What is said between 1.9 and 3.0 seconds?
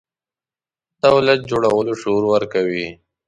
شعور ورکوي.